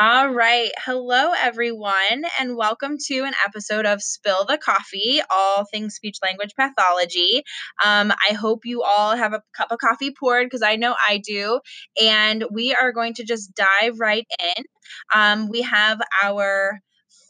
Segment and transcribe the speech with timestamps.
[0.00, 0.70] All right.
[0.78, 6.54] Hello, everyone, and welcome to an episode of Spill the Coffee, all things speech language
[6.58, 7.42] pathology.
[7.84, 11.18] Um, I hope you all have a cup of coffee poured because I know I
[11.18, 11.60] do.
[12.00, 14.26] And we are going to just dive right
[14.56, 14.64] in.
[15.14, 16.80] Um, we have our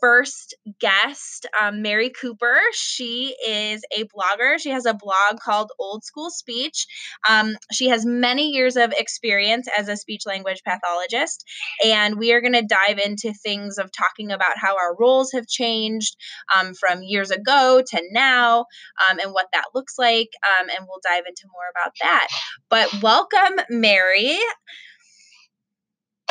[0.02, 2.58] first guest, um, Mary Cooper.
[2.72, 4.58] She is a blogger.
[4.58, 6.86] She has a blog called Old School Speech.
[7.28, 11.44] Um, she has many years of experience as a speech language pathologist,
[11.84, 15.46] and we are going to dive into things of talking about how our roles have
[15.46, 16.16] changed
[16.54, 18.66] um, from years ago to now
[19.08, 20.30] um, and what that looks like.
[20.60, 22.28] Um, and we'll dive into more about that.
[22.68, 24.36] But welcome, Mary.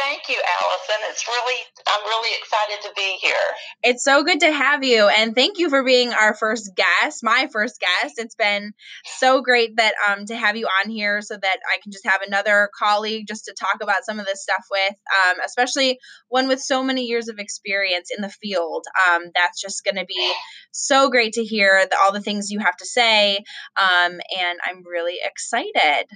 [0.01, 0.95] Thank you, Allison.
[1.11, 3.35] It's really, I'm really excited to be here.
[3.83, 5.07] It's so good to have you.
[5.07, 8.15] And thank you for being our first guest, my first guest.
[8.17, 8.73] It's been
[9.19, 12.21] so great that um to have you on here so that I can just have
[12.25, 16.61] another colleague just to talk about some of this stuff with, um, especially one with
[16.61, 18.85] so many years of experience in the field.
[19.07, 20.33] Um, that's just going to be
[20.71, 23.37] so great to hear the, all the things you have to say.
[23.79, 26.07] Um, and I'm really excited.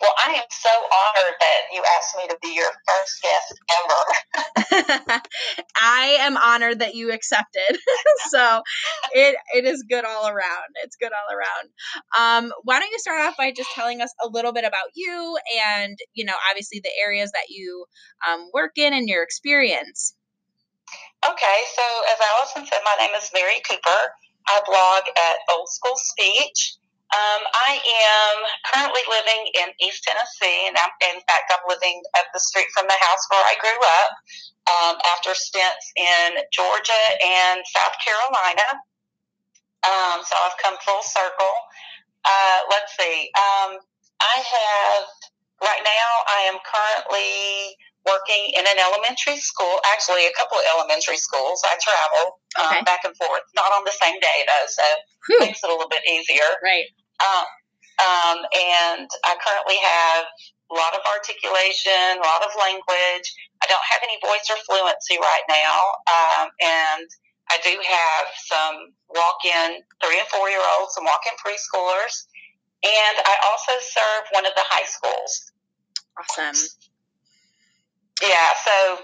[0.00, 3.60] Well, I am so honored that you asked me to be your first guest
[4.76, 5.20] ever.
[5.80, 7.78] I am honored that you accepted.
[8.30, 8.62] so
[9.12, 10.74] it it is good all around.
[10.82, 12.46] It's good all around.
[12.46, 15.38] Um, why don't you start off by just telling us a little bit about you
[15.66, 17.86] and you know obviously the areas that you
[18.28, 20.14] um, work in and your experience.
[21.26, 24.00] Okay, so as Allison said, my name is Mary Cooper.
[24.46, 26.76] I blog at Old School Speech.
[27.12, 28.34] Um, I am
[28.72, 32.86] currently living in East Tennessee, and I'm, in fact, I'm living up the street from
[32.88, 34.10] the house where I grew up
[34.66, 38.68] um, after stints in Georgia and South Carolina.
[39.84, 41.54] Um, so I've come full circle.
[42.24, 43.30] Uh, let's see.
[43.36, 43.78] Um,
[44.18, 45.04] I have,
[45.62, 51.16] right now, I am currently working in an elementary school, actually, a couple of elementary
[51.16, 51.64] schools.
[51.64, 52.82] I travel um, okay.
[52.84, 54.86] back and forth, not on the same day, though, so
[55.28, 55.40] Whew.
[55.40, 56.48] makes it a little bit easier.
[56.60, 56.88] Right.
[57.20, 57.46] Um,
[58.02, 60.24] um, and I currently have
[60.70, 63.26] a lot of articulation, a lot of language.
[63.62, 65.78] I don't have any voice or fluency right now.
[66.10, 67.08] Um, and
[67.50, 68.76] I do have some
[69.08, 72.26] walk in three and four year olds, some walk in preschoolers.
[72.82, 75.52] And I also serve one of the high schools.
[76.18, 76.56] Awesome.
[78.22, 78.94] Yeah, so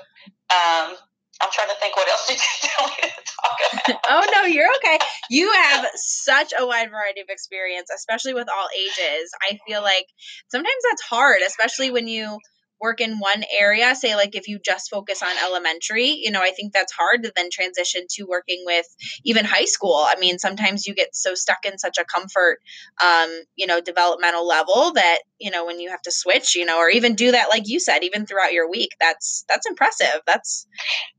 [0.54, 0.97] um,
[1.43, 4.00] I'm trying to think what else did you tell me to talk about.
[4.09, 4.98] oh no, you're okay.
[5.31, 9.31] You have such a wide variety of experience, especially with all ages.
[9.50, 10.06] I feel like
[10.50, 12.38] sometimes that's hard, especially when you
[12.80, 16.50] work in one area say like if you just focus on elementary you know i
[16.50, 18.86] think that's hard to then transition to working with
[19.24, 19.96] even high school.
[19.96, 22.58] I mean sometimes you get so stuck in such a comfort
[23.02, 26.78] um, you know developmental level that you know when you have to switch you know
[26.78, 30.20] or even do that like you said even throughout your week that's that's impressive.
[30.26, 30.66] That's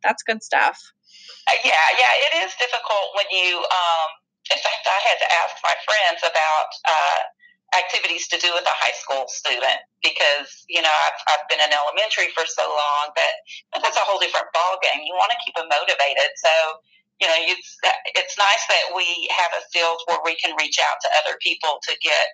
[0.03, 0.79] that's good stuff.
[1.47, 4.09] Uh, yeah yeah it is difficult when you um
[4.51, 7.19] in fact i had to ask my friends about uh
[7.77, 11.71] activities to do with a high school student because you know I've, I've been in
[11.71, 13.33] elementary for so long that
[13.79, 15.03] that's a whole different ball game.
[15.07, 16.53] You want to keep them motivated, so
[17.23, 17.77] you know it's
[18.15, 21.79] it's nice that we have a field where we can reach out to other people
[21.87, 22.31] to get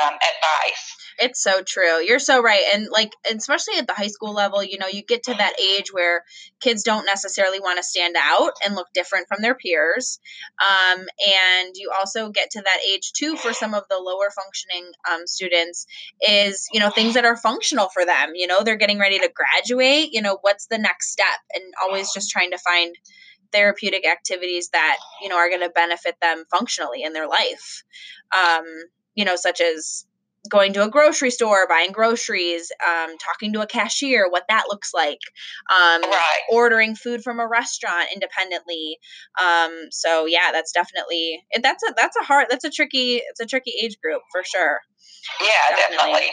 [0.00, 0.96] um, advice.
[1.18, 2.00] It's so true.
[2.00, 2.62] You're so right.
[2.72, 5.92] And like, especially at the high school level, you know, you get to that age
[5.92, 6.24] where
[6.60, 10.18] kids don't necessarily want to stand out and look different from their peers.
[10.60, 14.90] Um, and you also get to that age too for some of the lower functioning
[15.10, 15.86] um, students
[16.26, 18.32] is, you know, things that are functional for them.
[18.34, 20.08] You know, they're getting ready to graduate.
[20.12, 21.26] You know, what's the next step?
[21.54, 22.96] And always just trying to find
[23.52, 27.84] therapeutic activities that, you know, are going to benefit them functionally in their life.
[28.34, 28.64] Um,
[29.14, 30.04] you know, such as
[30.48, 34.92] going to a grocery store, buying groceries, um, talking to a cashier, what that looks
[34.92, 35.20] like,
[35.70, 36.40] um, right.
[36.50, 38.98] ordering food from a restaurant independently.
[39.42, 43.46] Um, so yeah, that's definitely that's a that's a hard that's a tricky it's a
[43.46, 44.80] tricky age group for sure.
[45.40, 46.12] Yeah, definitely.
[46.12, 46.32] definitely.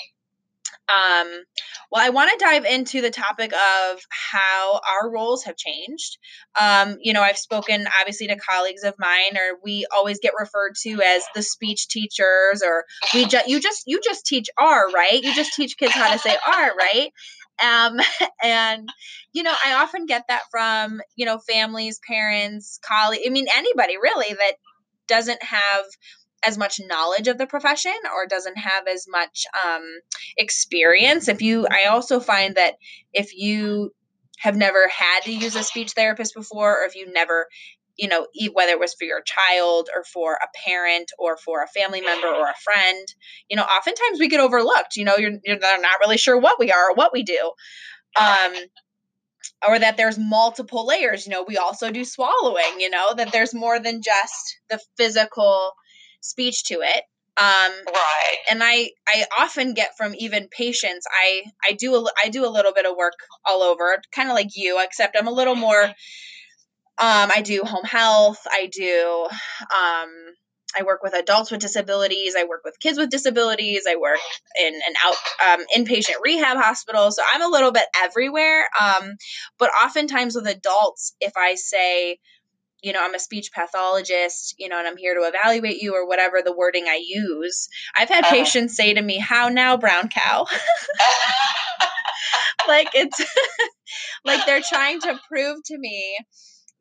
[0.89, 1.44] Um,
[1.91, 6.17] well, I want to dive into the topic of how our roles have changed.
[6.59, 10.73] Um, you know, I've spoken obviously to colleagues of mine, or we always get referred
[10.84, 15.22] to as the speech teachers, or we just you just you just teach R, right?
[15.22, 17.11] You just teach kids how to say R, right?
[17.64, 17.99] Um,
[18.43, 18.90] and
[19.34, 23.23] you know, I often get that from you know families, parents, colleagues.
[23.25, 24.53] I mean, anybody really that
[25.08, 25.85] doesn't have
[26.46, 29.84] as much knowledge of the profession or doesn't have as much um,
[30.38, 31.28] experience.
[31.28, 32.76] If you i also find that
[33.14, 33.91] if you
[34.40, 37.47] have never had to use a speech therapist before or if you never
[37.97, 41.68] you know whether it was for your child or for a parent or for a
[41.68, 43.08] family member or a friend
[43.50, 44.96] you know oftentimes we get overlooked.
[44.96, 47.52] You know you're, you're not really sure what we are or what we do.
[48.20, 48.53] Um
[49.68, 51.26] or that there's multiple layers.
[51.26, 55.74] You know, we also do swallowing, you know, that there's more than just the physical
[56.21, 57.03] speech to it.
[57.37, 58.37] Um, right.
[58.51, 62.51] And I, I often get from even patients, I, I do, a, I do a
[62.51, 63.13] little bit of work
[63.45, 65.93] all over, kind of like you, except I'm a little more, um,
[67.33, 68.45] I do home health.
[68.51, 70.09] I do, um,
[70.77, 72.35] I work with adults with disabilities.
[72.37, 73.85] I work with kids with disabilities.
[73.89, 74.19] I work
[74.61, 77.09] in an out um, inpatient rehab hospital.
[77.11, 78.67] So I'm a little bit everywhere.
[78.79, 79.16] Um,
[79.57, 82.19] but oftentimes with adults, if I say,
[82.81, 86.08] you know, I'm a speech pathologist, you know, and I'm here to evaluate you or
[86.08, 88.35] whatever the wording I use, I've had uh-huh.
[88.35, 90.46] patients say to me, How now, brown cow?
[92.67, 93.20] like it's
[94.26, 96.17] like they're trying to prove to me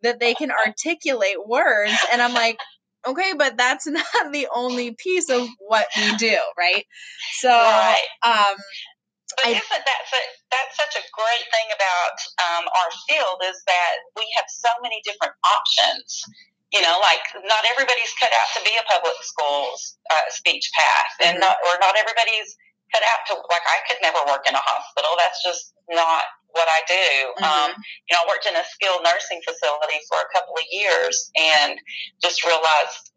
[0.03, 1.99] that they can articulate words.
[2.13, 2.59] And I'm like,
[3.07, 6.85] okay but that's not the only piece of what we do right
[7.39, 7.97] so right.
[8.25, 8.57] um
[9.37, 10.03] but I, isn't that
[10.49, 12.17] that's such a great thing about
[12.49, 16.25] um, our field is that we have so many different options
[16.73, 21.13] you know like not everybody's cut out to be a public schools uh, speech path
[21.29, 21.49] and mm-hmm.
[21.49, 22.57] not or not everybody's
[22.93, 25.13] cut out to like I could never work in a hospital.
[25.17, 26.25] That's just not
[26.57, 27.07] what I do.
[27.39, 27.45] Mm-hmm.
[27.45, 27.71] Um,
[28.09, 31.77] you know, I worked in a skilled nursing facility for a couple of years and
[32.23, 33.08] just realized,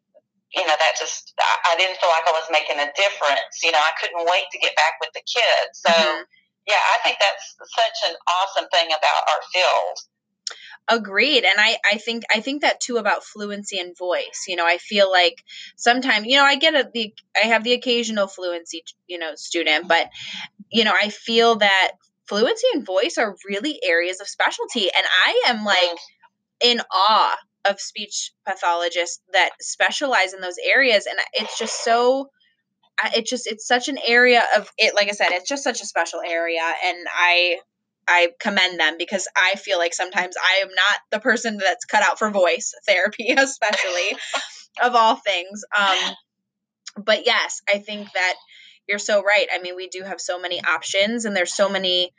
[0.54, 3.64] you know, that just I, didn't feel like I was making a difference.
[3.64, 5.82] You know, I couldn't wait to get back with the kids.
[5.86, 5.94] So.
[5.94, 6.24] Mm-hmm.
[6.70, 9.98] Yeah, I think that's such an awesome thing about our field
[10.88, 14.66] agreed and i i think i think that too about fluency and voice you know
[14.66, 15.44] i feel like
[15.76, 19.88] sometimes you know i get a, the i have the occasional fluency you know student
[19.88, 20.10] but
[20.72, 21.92] you know i feel that
[22.28, 25.98] fluency and voice are really areas of specialty and i am like
[26.62, 32.30] in awe of speech pathologists that specialize in those areas and it's just so
[33.16, 35.86] it just it's such an area of it like i said it's just such a
[35.86, 37.58] special area and i
[38.08, 42.04] I commend them because I feel like sometimes I am not the person that's cut
[42.04, 44.18] out for voice therapy, especially
[44.82, 45.64] of all things.
[45.78, 46.16] Um,
[47.06, 48.36] but yes, I think that
[48.88, 49.48] you're so right.
[49.54, 52.12] I mean, we do have so many options and there's so many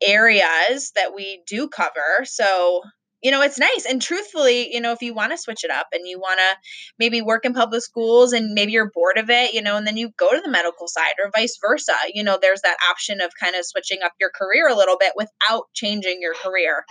[0.00, 2.24] areas that we do cover.
[2.24, 2.82] So
[3.24, 3.86] you know, it's nice.
[3.88, 6.56] And truthfully, you know, if you want to switch it up and you want to
[6.98, 9.96] maybe work in public schools and maybe you're bored of it, you know, and then
[9.96, 13.32] you go to the medical side or vice versa, you know, there's that option of
[13.42, 16.84] kind of switching up your career a little bit without changing your career.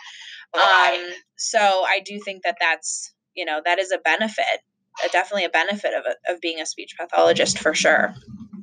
[0.55, 1.05] Right.
[1.05, 4.45] Um, so I do think that that's, you know, that is a benefit,
[5.05, 8.11] a, definitely a benefit of, of being a speech pathologist for sure.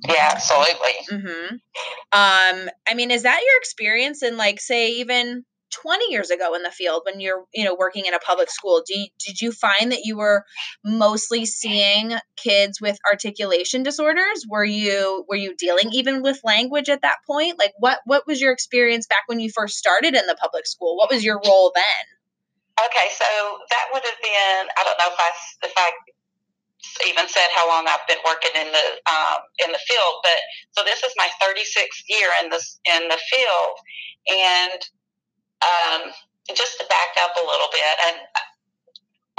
[0.08, 0.90] Yeah, absolutely.
[1.08, 1.54] Mm-hmm.
[1.54, 6.62] Um, I mean, is that your experience in like, say, even 20 years ago in
[6.62, 9.52] the field when you're you know working in a public school do you, did you
[9.52, 10.44] find that you were
[10.84, 14.46] mostly seeing kids with articulation disorders?
[14.48, 17.58] Were you were you dealing even with language at that point?
[17.58, 20.96] Like what what was your experience back when you first started in the public school?
[20.96, 22.84] What was your role then?
[22.86, 23.24] Okay so
[23.68, 25.30] that would have been i don't know if i
[25.66, 25.90] if i
[27.06, 30.38] even said how long I've been working in the um, in the field, but
[30.72, 33.74] so this is my 36th year in this in the field,
[34.28, 34.80] and
[35.62, 36.12] um,
[36.54, 38.16] just to back up a little bit, and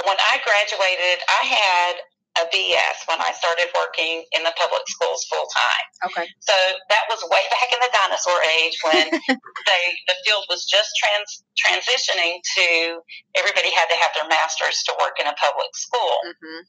[0.06, 1.94] when I graduated, I had
[2.40, 5.86] a BS when I started working in the public schools full time.
[6.08, 6.26] Okay.
[6.40, 6.54] So
[6.88, 9.06] that was way back in the dinosaur age when
[9.68, 13.00] they the field was just trans transitioning to
[13.36, 16.16] everybody had to have their masters to work in a public school.
[16.24, 16.60] Mm-hmm.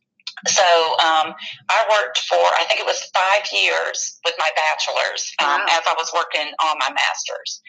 [0.52, 0.68] So
[1.00, 1.32] um,
[1.72, 5.80] I worked for I think it was five years with my bachelor's um, wow.
[5.80, 7.64] as I was working on my master's.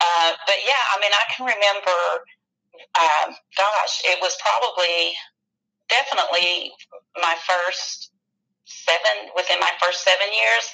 [0.00, 1.98] Uh, but yeah, I mean, I can remember,
[2.96, 5.12] um, gosh, it was probably
[5.88, 6.72] definitely
[7.20, 8.10] my first
[8.64, 10.66] seven, within my first seven years.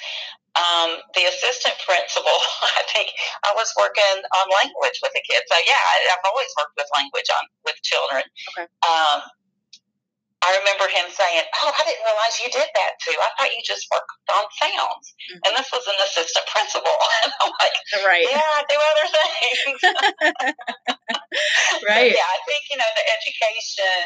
[0.57, 2.33] Um, the assistant principal,
[2.79, 3.13] I think
[3.45, 5.45] I was working on language with the kids.
[5.51, 8.25] So yeah, I, have always worked with language on with children.
[8.55, 8.65] Okay.
[8.81, 9.21] Um,
[10.45, 13.17] I remember him saying, "Oh, I didn't realize you did that too.
[13.17, 15.41] I thought you just worked on sounds." Mm-hmm.
[15.43, 16.93] And this was an assistant principal,
[17.25, 19.81] and I'm like, "Right, yeah, I do other things."
[21.89, 22.13] right.
[22.13, 24.05] yeah, I think you know the education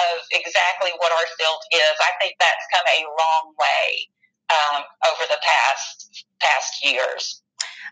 [0.00, 1.96] of exactly what our field is.
[2.00, 4.08] I think that's come a long way
[4.48, 4.80] um,
[5.12, 7.44] over the past past years.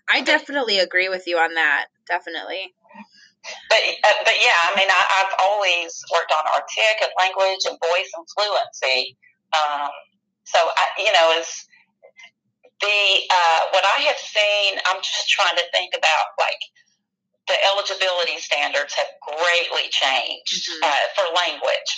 [0.09, 1.89] I definitely agree with you on that.
[2.09, 2.73] Definitely
[3.69, 7.77] but uh, but yeah, I mean, I, have always worked on artic and language and
[7.81, 9.17] voice and fluency.
[9.53, 9.91] Um,
[10.45, 11.49] so I, you know, is
[12.81, 14.81] the uh, what I have seen.
[14.89, 16.61] I'm just trying to think about like
[17.49, 20.85] the eligibility standards have greatly changed mm-hmm.
[20.85, 21.91] uh, for language.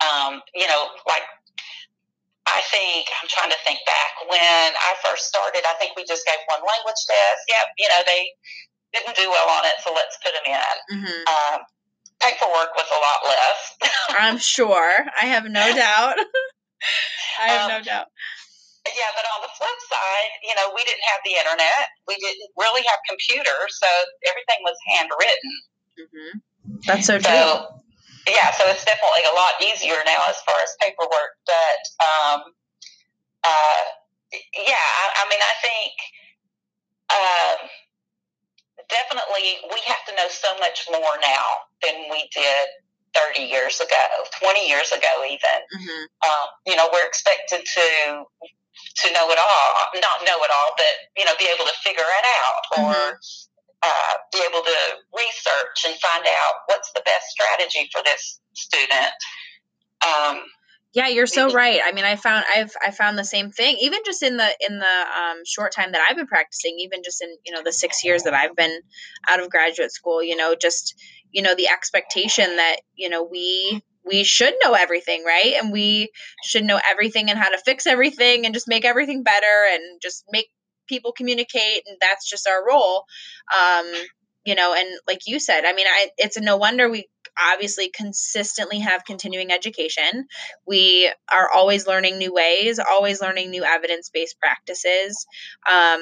[0.00, 1.24] Um, you know, like
[2.48, 5.62] I think I'm trying to think back when I first started.
[5.68, 7.40] I think we just gave one language test.
[7.48, 8.22] Yep, you know they
[8.92, 10.76] didn't do well on it, so let's put them in.
[10.98, 11.22] Mm-hmm.
[11.26, 11.58] Um,
[12.20, 13.58] paperwork was a lot less.
[14.18, 15.06] I'm sure.
[15.20, 16.16] I have no doubt.
[17.40, 18.06] I have um, no doubt.
[18.88, 21.92] Yeah, but on the flip side, you know, we didn't have the internet.
[22.08, 23.88] We didn't really have computers, so
[24.26, 25.52] everything was handwritten.
[26.00, 26.32] Mm-hmm.
[26.88, 27.80] That's so true.
[28.28, 31.32] Yeah, so it's definitely a lot easier now as far as paperwork.
[31.44, 32.40] But um,
[33.44, 33.82] uh,
[34.32, 35.92] yeah, I, I mean, I think
[37.10, 37.58] um,
[38.90, 42.66] definitely we have to know so much more now than we did
[43.14, 44.06] 30 years ago,
[44.38, 45.58] 20 years ago, even.
[45.74, 46.04] Mm-hmm.
[46.22, 47.86] Um, you know, we're expected to
[49.04, 52.06] to know it all, not know it all, but you know, be able to figure
[52.06, 53.82] it out or mm-hmm.
[53.82, 54.78] uh, be able to
[55.14, 59.14] research and find out what's the best strategy for this student.
[60.00, 60.42] Um,
[60.92, 61.80] yeah, you're so right.
[61.84, 63.76] I mean, I found I've I found the same thing.
[63.80, 67.22] Even just in the in the um, short time that I've been practicing, even just
[67.22, 68.80] in you know the six years that I've been
[69.28, 70.94] out of graduate school, you know, just
[71.30, 75.54] you know the expectation that you know we we should know everything, right?
[75.62, 76.10] And we
[76.42, 80.24] should know everything and how to fix everything and just make everything better and just
[80.32, 80.48] make
[80.88, 83.04] people communicate, and that's just our role.
[83.56, 83.86] Um,
[84.44, 87.06] you know, and like you said, I mean, I it's no wonder we
[87.52, 90.26] obviously consistently have continuing education.
[90.66, 95.26] We are always learning new ways, always learning new evidence-based practices.
[95.70, 96.00] Um,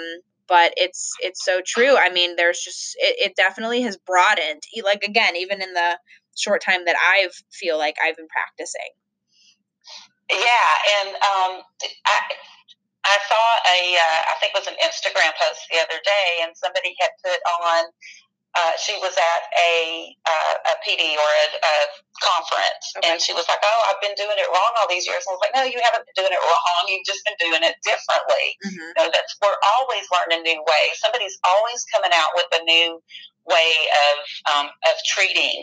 [0.49, 1.97] but it's it's so true.
[1.97, 4.63] I mean, there's just it, it definitely has broadened.
[4.83, 5.99] Like again, even in the
[6.37, 8.91] short time that I've feel like I've been practicing.
[10.31, 11.53] Yeah, and um,
[12.07, 12.19] I
[13.05, 16.53] I saw a uh, I think it was an Instagram post the other day, and
[16.57, 17.85] somebody had put on
[18.59, 21.75] uh, she was at a uh, a PD or a, a
[22.19, 23.07] conference, okay.
[23.07, 25.35] and she was like, "Oh, I've been doing it wrong all these years." And I
[25.39, 26.83] was like, "No, you haven't been doing it wrong.
[26.91, 28.83] You've just been doing it differently." Mm-hmm.
[28.83, 30.95] You know, that's we're always learning a new ways.
[30.99, 32.99] Somebody's always coming out with a new
[33.47, 33.71] way
[34.11, 34.15] of
[34.51, 35.63] um, of treating.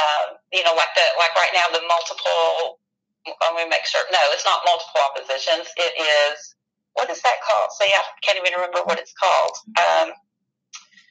[0.00, 2.80] Um, you know, like the like right now the multiple.
[3.28, 4.00] Let me make sure.
[4.08, 5.68] No, it's not multiple oppositions.
[5.76, 6.56] It is
[6.96, 7.68] what is that called?
[7.76, 9.54] See, I can't even remember what it's called.
[9.76, 10.16] Um,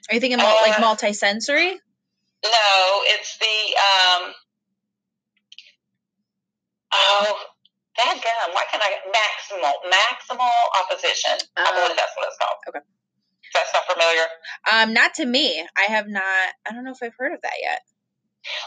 [0.10, 1.74] are you thinking uh, like multisensory?
[2.44, 3.46] No, it's the
[3.78, 4.34] um.
[6.92, 7.38] Oh,
[7.98, 8.56] that gun.
[8.56, 10.52] Why can I maximal maximal
[10.82, 11.38] opposition?
[11.56, 12.58] Uh, I believe that's what it's called.
[12.70, 12.80] Okay.
[13.54, 14.26] That's not familiar.
[14.72, 15.66] Um, not to me.
[15.78, 16.24] I have not.
[16.68, 17.82] I don't know if I've heard of that yet.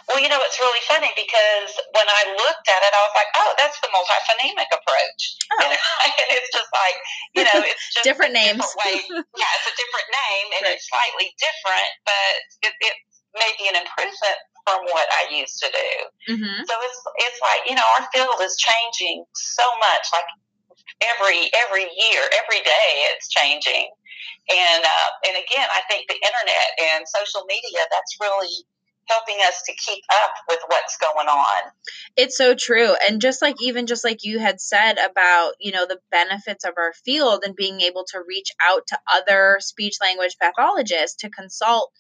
[0.09, 3.31] Well, you know, it's really funny because when I looked at it, I was like,
[3.39, 5.23] oh, that's the multiphonemic approach.
[5.59, 5.71] Oh.
[6.03, 6.97] And, it's just like,
[7.35, 8.59] you know, it's just different names.
[8.59, 10.75] Different yeah, it's a different name and right.
[10.75, 12.35] it's slightly different, but
[12.67, 12.97] it, it
[13.37, 15.91] may be an improvement from what I used to do.
[16.35, 16.59] Mm-hmm.
[16.65, 20.05] So it's it's like you know our field is changing so much.
[20.13, 20.29] Like
[21.03, 23.91] every every year, every day, it's changing.
[24.51, 28.67] And uh, and again, I think the internet and social media that's really
[29.09, 31.71] helping us to keep up with what's going on.
[32.17, 32.95] It's so true.
[33.09, 36.75] And just like even just like you had said about, you know, the benefits of
[36.79, 41.91] our field and being able to reach out to other speech language pathologists to consult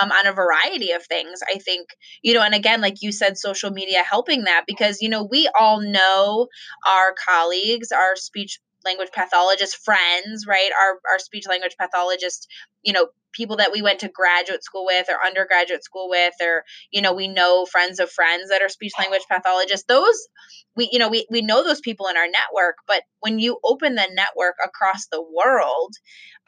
[0.00, 1.40] um, on a variety of things.
[1.52, 1.88] I think,
[2.22, 5.48] you know, and again, like you said, social media helping that because, you know, we
[5.58, 6.48] all know
[6.86, 10.70] our colleagues, our speech language pathologist friends, right?
[10.80, 12.46] Our our speech language pathologist,
[12.82, 16.64] you know, people that we went to graduate school with or undergraduate school with or
[16.90, 20.28] you know we know friends of friends that are speech language pathologists those
[20.76, 23.94] we you know we, we know those people in our network but when you open
[23.94, 25.94] the network across the world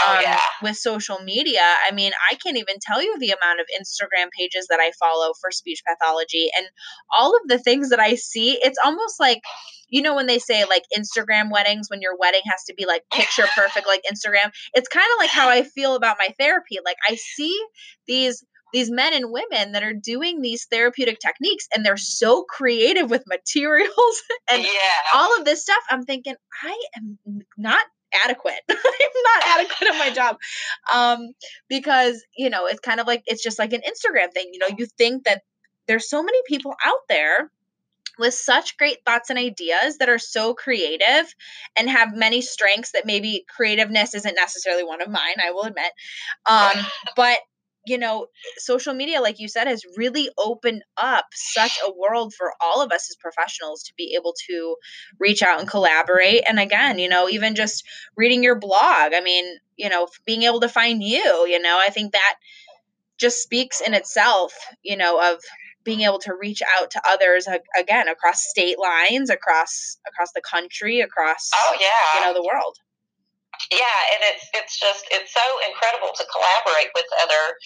[0.02, 0.40] oh, um, oh, yeah.
[0.62, 4.66] with social media i mean i can't even tell you the amount of instagram pages
[4.68, 6.66] that i follow for speech pathology and
[7.16, 9.40] all of the things that i see it's almost like
[9.88, 13.02] you know when they say like Instagram weddings when your wedding has to be like
[13.12, 16.96] picture perfect like Instagram it's kind of like how I feel about my therapy like
[17.08, 17.56] I see
[18.06, 18.44] these
[18.76, 23.24] these men and women that are doing these therapeutic techniques and they're so creative with
[23.26, 24.68] materials and yeah.
[25.14, 27.18] all of this stuff I'm thinking I am
[27.56, 27.82] not
[28.26, 28.60] adequate.
[28.70, 30.36] I'm not adequate at my job.
[30.92, 31.32] Um,
[31.70, 34.50] because, you know, it's kind of like it's just like an Instagram thing.
[34.52, 35.40] You know, you think that
[35.88, 37.50] there's so many people out there
[38.18, 41.34] with such great thoughts and ideas that are so creative
[41.78, 45.92] and have many strengths that maybe creativeness isn't necessarily one of mine, I will admit.
[46.44, 46.72] Um,
[47.16, 47.38] but
[47.86, 48.26] you know,
[48.58, 52.92] social media, like you said, has really opened up such a world for all of
[52.92, 54.76] us as professionals to be able to
[55.18, 56.42] reach out and collaborate.
[56.48, 57.84] And again, you know, even just
[58.16, 59.44] reading your blog, I mean,
[59.76, 62.34] you know, being able to find you, you know, I think that
[63.18, 64.52] just speaks in itself,
[64.82, 65.40] you know, of
[65.84, 71.00] being able to reach out to others again across state lines, across across the country,
[71.00, 72.76] across oh yeah, you know the world.
[73.72, 77.56] Yeah, and it's it's just it's so incredible to collaborate with other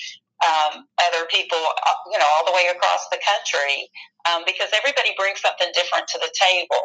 [0.41, 3.89] um, other people, uh, you know, all the way across the country,
[4.29, 6.85] um, because everybody brings something different to the table,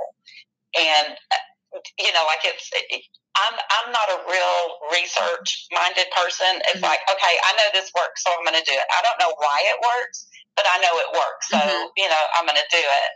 [0.76, 2.70] and uh, you know, like it's.
[2.74, 3.04] It,
[3.36, 6.64] I'm I'm not a real research minded person.
[6.72, 6.88] It's mm-hmm.
[6.88, 8.88] like, okay, I know this works, so I'm going to do it.
[8.96, 10.24] I don't know why it works,
[10.56, 11.92] but I know it works, so mm-hmm.
[12.00, 13.12] you know, I'm going to do it.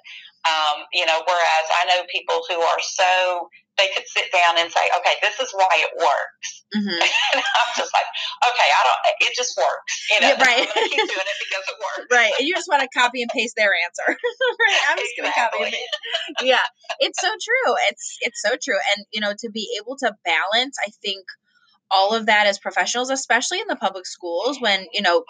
[0.48, 3.48] Um, you know, whereas I know people who are so
[3.80, 6.48] they could sit down and say, okay, this is why it works.
[6.76, 7.00] Mm-hmm.
[7.34, 8.10] and I'm just like,
[8.44, 9.94] okay, I don't, it just works.
[10.12, 10.68] You know, yeah, right.
[10.68, 12.12] I'm keep doing it because it works.
[12.12, 12.34] Right.
[12.38, 14.04] And you just want to copy and paste their answer.
[14.12, 14.82] right.
[14.90, 15.24] I'm just exactly.
[15.24, 16.44] going to copy and paste.
[16.44, 16.68] Yeah.
[17.00, 17.74] It's so true.
[17.90, 18.80] It's, it's so true.
[18.96, 21.24] And, you know, to be able to balance, I think,
[21.92, 25.24] all of that as professionals, especially in the public schools, when, you know,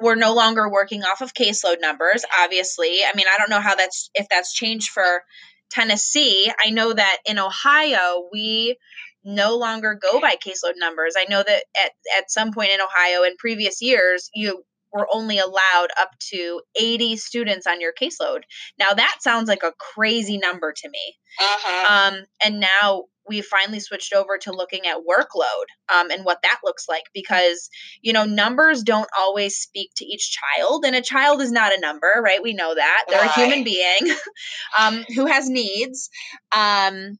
[0.00, 3.74] we're no longer working off of caseload numbers obviously i mean i don't know how
[3.74, 5.24] that's if that's changed for
[5.72, 8.76] Tennessee, I know that in Ohio, we
[9.24, 11.14] no longer go by caseload numbers.
[11.16, 15.38] I know that at, at some point in Ohio in previous years, you were only
[15.38, 18.42] allowed up to 80 students on your caseload.
[18.78, 21.16] Now that sounds like a crazy number to me.
[21.40, 22.14] Uh-huh.
[22.14, 26.60] Um, and now we finally switched over to looking at workload um, and what that
[26.64, 27.68] looks like because
[28.00, 31.80] you know numbers don't always speak to each child and a child is not a
[31.80, 34.16] number right we know that they're a human being
[34.78, 36.10] um, who has needs
[36.54, 37.16] um,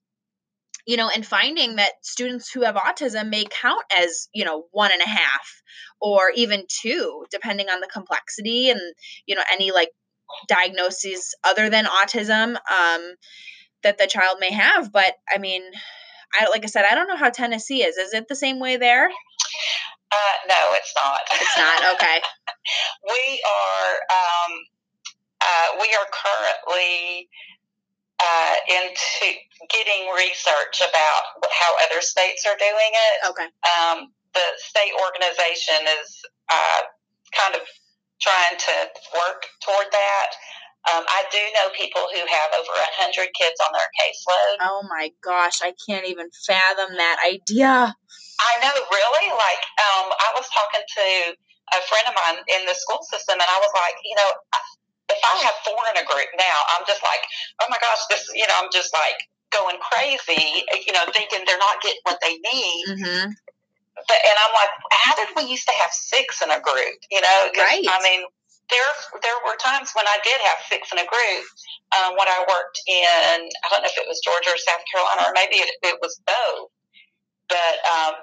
[0.86, 4.90] you know and finding that students who have autism may count as you know one
[4.92, 5.62] and a half
[6.02, 8.80] or even two depending on the complexity and
[9.26, 9.90] you know any like
[10.48, 13.14] diagnoses other than autism um,
[13.82, 14.92] that the child may have.
[14.92, 15.62] But I mean,
[16.38, 17.96] I like I said, I don't know how Tennessee is.
[17.96, 19.06] Is it the same way there?
[19.06, 21.20] Uh, no, it's not.
[21.32, 22.20] It's not okay.
[23.08, 24.52] we are um,
[25.40, 27.28] uh, we are currently
[28.22, 29.38] uh, into
[29.70, 33.30] getting research about how other states are doing it.
[33.30, 33.46] Okay.
[33.46, 36.08] Um, the state organization is
[36.52, 36.80] uh,
[37.36, 37.62] kind of
[38.20, 38.74] trying to
[39.18, 40.28] work toward that.
[40.90, 44.56] Um, I do know people who have over a hundred kids on their caseload.
[44.66, 47.94] Oh my gosh, I can't even fathom that idea.
[48.42, 49.28] I know, really.
[49.30, 51.06] Like, um, I was talking to
[51.78, 54.30] a friend of mine in the school system, and I was like, you know,
[55.06, 57.22] if I have four in a group now, I'm just like,
[57.62, 59.18] oh my gosh, this, you know, I'm just like
[59.54, 62.84] going crazy, you know, thinking they're not getting what they need.
[62.90, 63.30] Mm-hmm.
[63.94, 66.98] But, and I'm like, how did we used to have six in a group?
[67.10, 67.84] You know, right.
[67.84, 68.24] I mean,
[68.70, 71.44] there there were times when I did have six in a group
[71.92, 75.28] um, when I worked in I don't know if it was Georgia or South Carolina
[75.28, 76.70] or maybe it, it was both,
[77.48, 78.14] but um,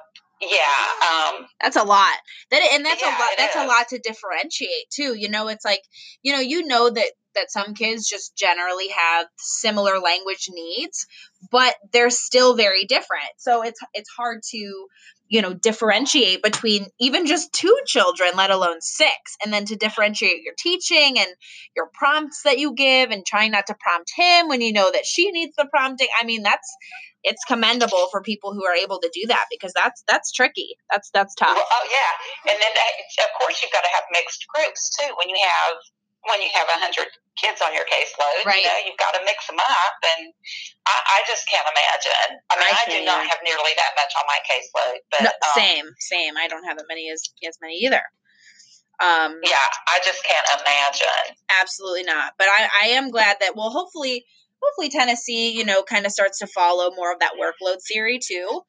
[0.41, 2.17] yeah, um, that's a lot.
[2.51, 3.29] That and that's yeah, a lot.
[3.38, 3.62] That's is.
[3.62, 5.15] a lot to differentiate too.
[5.15, 5.84] You know, it's like
[6.23, 11.05] you know you know that that some kids just generally have similar language needs,
[11.51, 13.29] but they're still very different.
[13.38, 14.88] So it's it's hard to
[15.30, 20.42] you know differentiate between even just two children let alone six and then to differentiate
[20.44, 21.30] your teaching and
[21.76, 25.06] your prompts that you give and trying not to prompt him when you know that
[25.06, 26.08] she needs the prompting.
[26.20, 26.68] I mean that's
[27.24, 30.76] it's commendable for people who are able to do that because that's that's tricky.
[30.92, 31.56] That's that's tough.
[31.56, 32.52] Well, oh yeah.
[32.52, 35.78] And then uh, of course you've got to have mixed groups too when you have
[36.27, 37.08] when you have a hundred
[37.39, 38.60] kids on your caseload, right.
[38.60, 40.36] you know, you've got to mix them up, and
[40.84, 42.43] I, I just can't imagine.
[42.51, 45.32] I mean, I, I do not have nearly that much on my caseload, but no,
[45.32, 46.34] um, same, same.
[46.36, 48.03] I don't have as many as as many either.
[48.99, 51.39] Um, yeah, I just can't imagine.
[51.62, 52.34] Absolutely not.
[52.38, 54.25] But I, I am glad that well, hopefully,
[54.62, 58.62] hopefully Tennessee, you know, kind of starts to follow more of that workload theory too.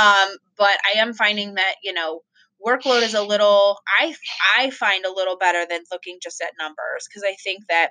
[0.00, 2.22] Um, but I am finding that you know
[2.66, 4.14] workload is a little i
[4.56, 7.90] i find a little better than looking just at numbers because i think that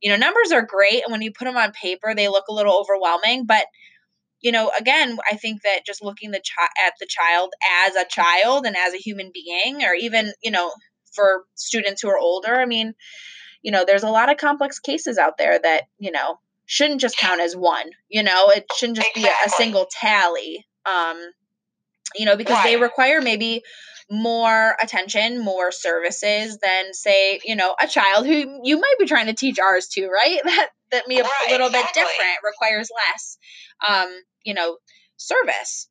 [0.00, 2.54] you know numbers are great and when you put them on paper they look a
[2.54, 3.66] little overwhelming but
[4.40, 6.40] you know again i think that just looking the
[6.86, 7.52] at the child
[7.86, 10.72] as a child and as a human being or even you know
[11.14, 12.94] for students who are older i mean
[13.62, 17.16] you know there's a lot of complex cases out there that you know shouldn't just
[17.16, 19.22] count as one you know it shouldn't just exactly.
[19.22, 21.20] be a, a single tally um
[22.14, 22.64] you know because right.
[22.64, 23.62] they require maybe
[24.10, 29.26] more attention, more services than say, you know, a child who you might be trying
[29.26, 30.40] to teach ours to, right?
[30.46, 32.02] That that may right, a little exactly.
[32.02, 33.38] bit different, requires less
[33.86, 34.08] um,
[34.44, 34.78] you know,
[35.16, 35.88] service.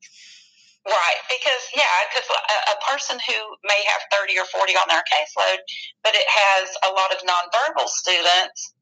[0.86, 5.02] Right, because yeah, because a, a, person who may have thirty or forty on their
[5.02, 5.58] caseload,
[6.06, 8.72] but it has a lot of nonverbal students.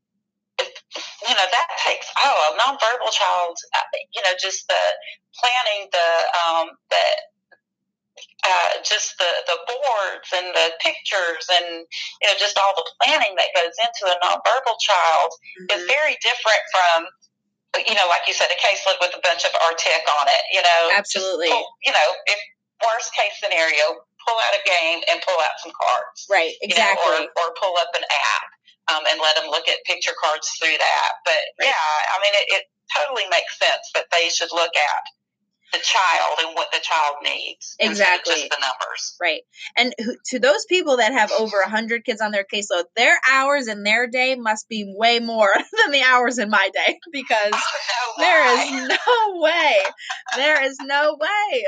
[0.61, 3.57] you know that takes oh a nonverbal child.
[3.75, 4.83] Uh, you know, just the
[5.41, 6.09] planning the
[6.45, 7.05] um, the
[8.45, 11.89] uh, just the, the boards and the pictures and
[12.21, 15.73] you know just all the planning that goes into a nonverbal child mm-hmm.
[15.77, 17.09] is very different from
[17.83, 20.45] you know, like you said, a caseload with a bunch of artic on it.
[20.55, 21.51] You know, absolutely.
[21.51, 22.39] Pull, you know, if
[22.79, 26.31] worst case scenario, pull out a game and pull out some cards.
[26.31, 26.55] Right.
[26.63, 27.03] Exactly.
[27.03, 28.47] You know, or, or pull up an app
[28.95, 31.11] um, and let them look at picture cards through that.
[31.27, 31.75] But right.
[31.75, 35.03] yeah, I mean, it, it totally makes sense that they should look at
[35.73, 37.77] the child and what the child needs.
[37.81, 38.35] Exactly.
[38.35, 39.17] Just the numbers.
[39.21, 39.43] Right.
[39.77, 39.95] And
[40.27, 44.07] to those people that have over 100 kids on their caseload, their hours in their
[44.07, 45.51] day must be way more
[45.83, 49.77] than the hours in my day because oh, no there is no way.
[50.37, 51.65] There is no way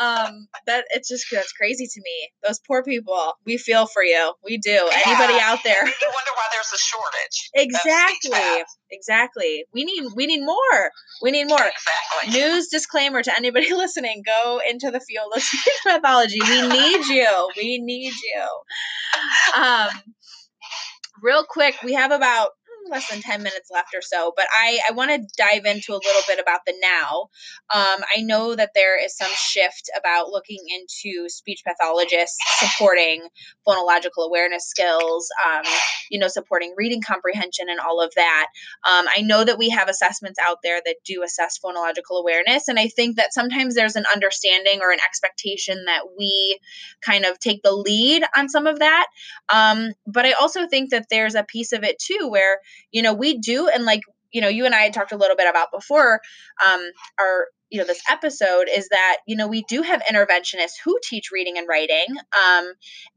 [0.00, 2.30] um that it's just that's crazy to me.
[2.46, 4.32] Those poor people we feel for you.
[4.44, 4.70] We do.
[4.70, 5.00] Yeah.
[5.06, 5.84] anybody out there.
[5.84, 7.50] You wonder why there's a shortage.
[7.54, 8.64] Exactly.
[8.90, 9.64] exactly.
[9.74, 10.90] We need we need more.
[11.22, 11.58] We need more.
[11.58, 12.40] Exactly.
[12.40, 16.40] news disclaimer to anybody listening go into the field of speech pathology.
[16.40, 17.50] We need you.
[17.56, 19.60] We need you.
[19.62, 19.88] Um
[21.22, 22.50] real quick we have about
[22.90, 26.02] less than 10 minutes left or so, but I, I want to dive into a
[26.02, 27.28] little bit about the now.
[27.74, 33.28] Um, I know that there is some shift about looking into speech pathologists supporting
[33.66, 35.62] phonological awareness skills, um,
[36.10, 38.46] you know, supporting reading comprehension and all of that.
[38.84, 42.78] Um, I know that we have assessments out there that do assess phonological awareness, and
[42.78, 46.58] I think that sometimes there's an understanding or an expectation that we
[47.00, 49.06] kind of take the lead on some of that.
[49.52, 53.14] Um, but I also think that there's a piece of it too where you know,
[53.14, 55.68] we do, and like, you know, you and I had talked a little bit about
[55.72, 56.20] before
[56.64, 56.80] um,
[57.18, 61.30] our you know this episode is that you know we do have interventionists who teach
[61.32, 62.06] reading and writing
[62.36, 62.72] um,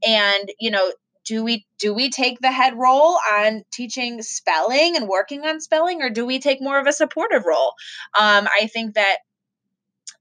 [0.08, 0.94] and you know
[1.26, 6.02] do we do we take the head role on teaching spelling and working on spelling
[6.02, 7.74] or do we take more of a supportive role?
[8.18, 9.18] Um, i think that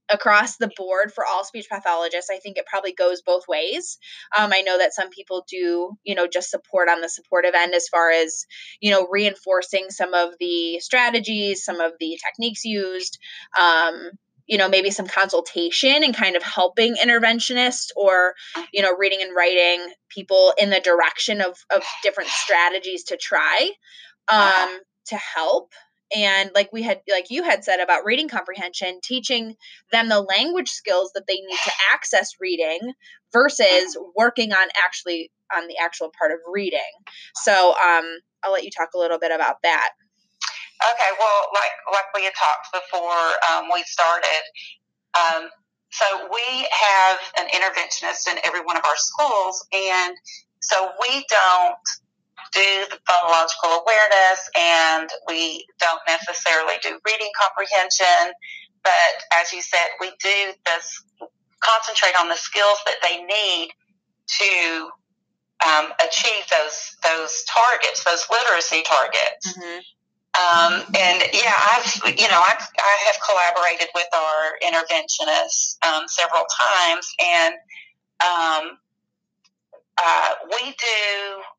[0.09, 3.97] across the board for all speech pathologists i think it probably goes both ways.
[4.37, 7.73] Um, i know that some people do you know just support on the supportive end
[7.73, 8.45] as far as
[8.79, 13.17] you know reinforcing some of the strategies some of the techniques used
[13.59, 14.11] um,
[14.47, 18.35] you know maybe some consultation and kind of helping interventionists or
[18.71, 23.71] you know reading and writing people in the direction of of different strategies to try
[24.31, 25.71] um, to help
[26.15, 29.55] and like we had like you had said about reading comprehension teaching
[29.91, 32.79] them the language skills that they need to access reading
[33.33, 36.79] versus working on actually on the actual part of reading.
[37.35, 38.05] So um
[38.43, 39.89] i'll let you talk a little bit about that.
[40.83, 44.43] Okay well like like we had talked before um, we started
[45.15, 45.49] um,
[45.91, 50.15] so we have an interventionist in every one of our schools and
[50.59, 51.77] so we don't
[52.53, 58.33] do the phonological awareness and we don't necessarily do reading comprehension.
[58.83, 61.03] But as you said, we do this
[61.61, 63.71] concentrate on the skills that they need
[64.27, 64.89] to
[65.65, 69.57] um, achieve those those targets, those literacy targets.
[69.57, 69.79] Mm-hmm.
[70.35, 76.43] Um, and yeah, I've you know I've, I have collaborated with our interventionists um, several
[76.51, 77.55] times, and
[78.21, 78.77] um,
[79.95, 81.01] uh, we do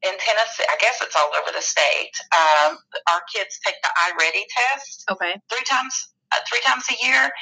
[0.04, 0.68] in Tennessee.
[0.68, 2.12] I guess it's all over the state.
[2.32, 2.76] Um,
[3.12, 5.04] our kids take the iReady test.
[5.10, 5.40] Okay.
[5.48, 5.94] Three times,
[6.32, 7.32] uh, three times a year,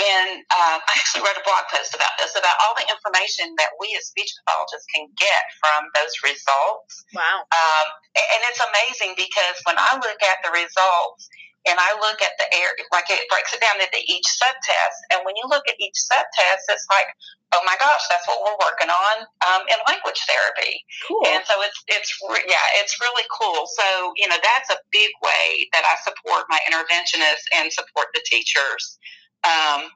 [0.00, 3.76] and um, I actually wrote a blog post about this about all the information that
[3.76, 7.04] we as speech pathologists can get from those results.
[7.12, 7.44] Wow.
[7.52, 7.86] Um,
[8.16, 11.28] and it's amazing because when I look at the results
[11.68, 14.98] and I look at the air, like it breaks it down into each subtest.
[15.14, 17.06] And when you look at each subtest, it's like,
[17.54, 20.82] oh my gosh, that's what we're working on um, in language therapy.
[21.06, 21.22] Cool.
[21.30, 22.10] And so it's it's
[22.50, 23.70] yeah, it's really cool.
[23.78, 23.86] So
[24.18, 28.98] you know that's a big way that I support my interventionists and support the teachers.
[29.46, 29.90] Um,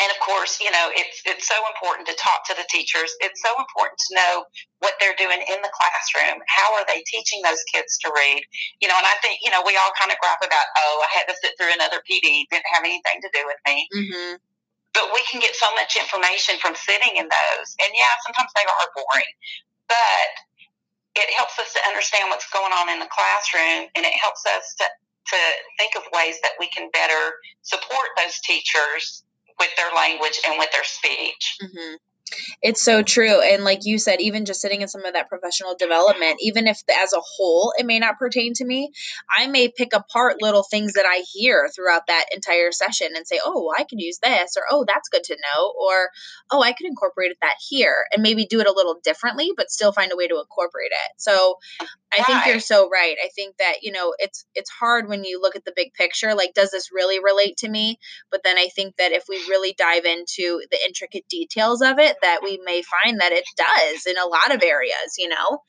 [0.00, 3.12] and of course, you know, it's it's so important to talk to the teachers.
[3.20, 4.32] It's so important to know
[4.80, 6.40] what they're doing in the classroom.
[6.48, 8.40] How are they teaching those kids to read?
[8.80, 11.10] You know, and I think you know we all kind of gripe about, oh, I
[11.12, 13.76] had to sit through another PD, didn't have anything to do with me.
[13.92, 14.40] Mm-hmm.
[14.96, 18.64] But we can get so much information from sitting in those, and yeah, sometimes they
[18.64, 19.34] are boring,
[19.86, 20.32] but
[21.14, 24.74] it helps us to understand what's going on in the classroom, and it helps us
[24.80, 24.88] to
[25.30, 25.40] to
[25.78, 29.22] think of ways that we can better support those teachers
[29.60, 31.58] with their language and with their speech.
[31.62, 31.94] Mm-hmm.
[32.62, 33.40] It's so true.
[33.40, 36.80] And like you said, even just sitting in some of that professional development, even if
[36.88, 38.92] as a whole it may not pertain to me,
[39.36, 43.40] I may pick apart little things that I hear throughout that entire session and say,
[43.44, 46.10] oh, I could use this, or oh, that's good to know, or
[46.50, 49.92] oh, I could incorporate that here and maybe do it a little differently, but still
[49.92, 51.12] find a way to incorporate it.
[51.16, 51.56] So
[52.12, 53.16] I think you're so right.
[53.22, 56.34] I think that, you know, it's it's hard when you look at the big picture,
[56.34, 57.98] like does this really relate to me?
[58.30, 62.16] But then I think that if we really dive into the intricate details of it,
[62.22, 65.62] that we may find that it does in a lot of areas, you know.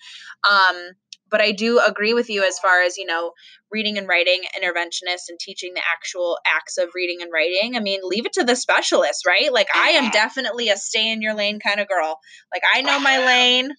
[0.49, 0.91] Um
[1.29, 3.31] but I do agree with you as far as, you know,
[3.71, 7.77] reading and writing interventionists and teaching the actual acts of reading and writing.
[7.77, 9.51] I mean, leave it to the specialists, right?
[9.51, 12.19] Like I am definitely a stay in your lane kind of girl.
[12.53, 13.71] Like I know my lane.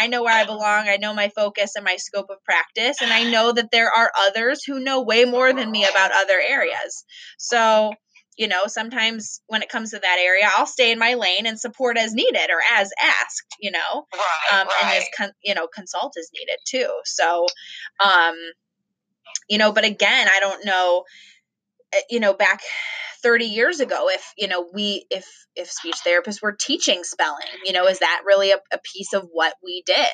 [0.00, 0.88] I know where I belong.
[0.88, 3.00] I know my focus and my scope of practice.
[3.00, 6.38] And I know that there are others who know way more than me about other
[6.40, 7.04] areas.
[7.38, 7.92] So,
[8.36, 11.58] you know, sometimes when it comes to that area, I'll stay in my lane and
[11.58, 14.76] support as needed or as asked, you know, right, um, right.
[14.82, 16.88] and as con- you know, consult as needed too.
[17.04, 17.46] So,
[18.02, 18.36] um,
[19.48, 21.04] you know, but again, I don't know,
[21.92, 22.60] eh, you know, back
[23.22, 25.26] 30 years ago, if you know, we if
[25.56, 29.28] if speech therapists were teaching spelling, you know, is that really a, a piece of
[29.32, 30.06] what we did?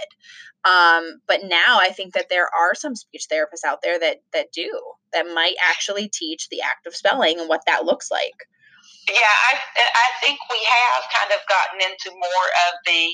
[0.64, 4.52] Um, but now I think that there are some speech therapists out there that that
[4.52, 4.70] do
[5.12, 8.34] that might actually teach the act of spelling and what that looks like.
[9.08, 9.20] Yeah,
[9.52, 13.10] I I think we have kind of gotten into more of the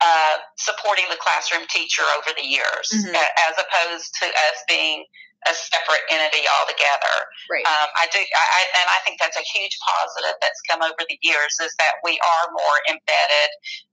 [0.00, 3.14] uh, supporting the classroom teacher over the years, Mhm.
[3.14, 5.04] as opposed to us being
[5.46, 7.14] a separate entity altogether.
[7.50, 7.62] Right.
[7.68, 10.98] Um, I do, I, I- and I think that's a huge positive that's come over
[11.06, 13.50] the years is that we are more embedded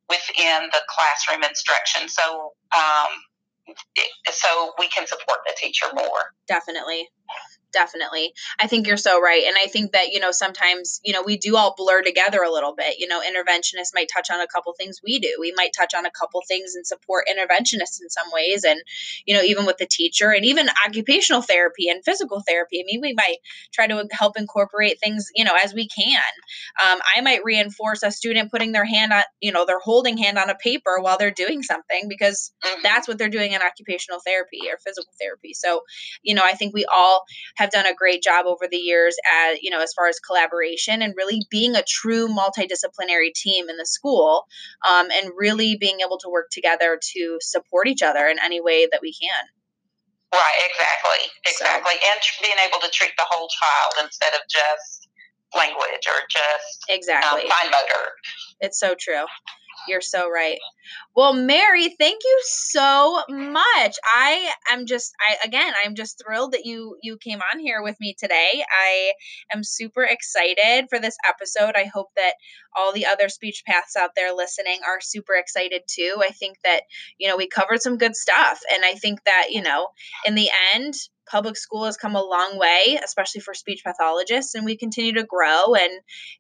[0.10, 2.10] within the classroom instruction.
[2.10, 3.12] So, um,
[4.32, 6.34] so we can support the teacher more.
[6.48, 7.08] definitely
[7.76, 8.34] definitely.
[8.60, 11.38] I think you're so right and i think that you know sometimes you know we
[11.38, 12.98] do all blur together a little bit.
[13.00, 15.34] You know interventionists might touch on a couple things we do.
[15.40, 18.80] We might touch on a couple things and support interventionists in some ways and
[19.26, 22.80] you know even with the teacher and even occupational therapy and physical therapy.
[22.82, 23.38] I mean we might
[23.74, 26.22] try to help incorporate things you know as we can.
[26.84, 30.38] Um, i might reinforce a student putting their hand on you know their holding hand
[30.38, 32.82] on a paper while they're doing something because Mhm.
[32.84, 35.54] that's what they're doing in occupational therapy or physical therapy.
[35.54, 35.82] So
[36.24, 39.62] you know i think we all have done a great job over the years at
[39.62, 43.86] you know as far as collaboration and really being a true multidisciplinary team in the
[43.86, 44.46] school
[44.88, 48.88] um, and really being able to work together to support each other in any way
[48.92, 49.46] that we can.
[50.34, 55.08] Right, exactly, exactly, and tr- being able to treat the whole child instead of just
[55.56, 57.42] language or just um, exactly.
[57.48, 58.12] fine motor.
[58.60, 59.24] it's so true
[59.88, 60.58] you're so right.
[61.16, 63.98] Well mary thank you so much.
[64.04, 68.00] I am just i again i'm just thrilled that you you came on here with
[68.00, 68.64] me today.
[68.70, 69.14] I
[69.54, 71.76] am super excited for this episode.
[71.76, 72.34] I hope that
[72.76, 76.22] all the other speech paths out there listening are super excited too.
[76.22, 76.82] I think that
[77.18, 79.88] you know we covered some good stuff and i think that you know
[80.26, 80.94] in the end
[81.26, 85.24] public school has come a long way especially for speech pathologists and we continue to
[85.24, 85.92] grow and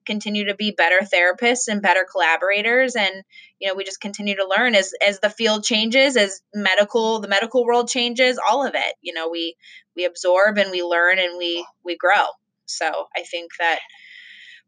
[0.05, 3.23] continue to be better therapists and better collaborators and
[3.59, 7.27] you know we just continue to learn as as the field changes as medical the
[7.27, 9.55] medical world changes all of it you know we
[9.95, 12.25] we absorb and we learn and we we grow.
[12.65, 13.79] So i think that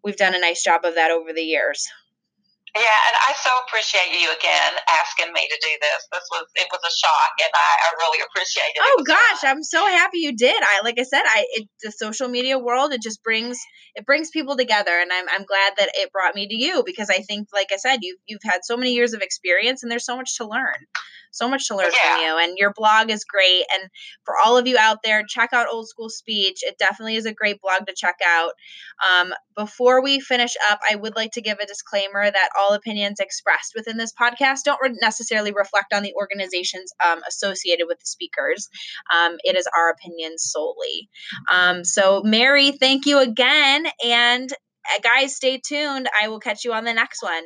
[0.04, 1.88] we've done a nice job of that over the years
[2.78, 6.02] Yeah, and I so appreciate you again asking me to do this.
[6.14, 8.78] This was it was a shock, and I, I really appreciate it.
[8.78, 9.58] It oh was gosh fun.
[9.58, 12.94] i'm so happy you did i like i said i it, the social media world
[12.94, 13.58] it just brings
[13.96, 17.10] it brings people together and i'm i'm glad that it brought me to you because
[17.10, 20.06] i think like i said you you've had so many years of experience and there's
[20.06, 20.86] so much to learn
[21.32, 23.90] so much to learn from you and your blog is great and
[24.24, 26.60] for all of you out there check out old school speech.
[26.64, 28.52] It definitely is a great blog to check out.
[29.08, 33.20] Um, before we finish up i would like to give a disclaimer that all opinions
[33.20, 38.06] expressed within this podcast don't re- necessarily reflect on the organizations um, associated with the
[38.06, 38.70] speakers.
[39.14, 41.10] Um, it is our opinions solely.
[41.52, 46.08] Um, so mary thank you again and uh, guys stay tuned.
[46.20, 47.44] I will catch you on the next one